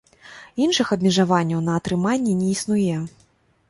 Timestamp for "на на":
1.69-1.79